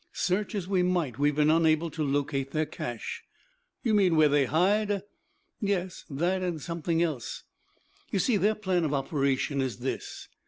[0.13, 3.21] Search as we might we have been unable to locate their cache."
[3.83, 5.03] "You mean where they hide?"
[5.59, 7.43] "Yes, that and something else.
[8.09, 10.27] You see their plan of operation is this.